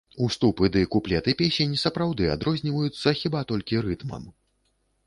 Уступы 0.27 0.69
ды 0.75 0.81
куплеты 0.95 1.35
песень 1.43 1.75
сапраўды 1.83 2.33
адрозніваюцца 2.37 3.17
хіба 3.21 3.39
толькі 3.55 3.85
рытмам. 3.89 4.23